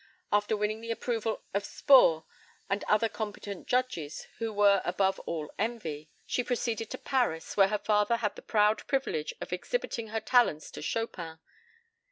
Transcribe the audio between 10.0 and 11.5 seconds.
her talents to Chopin.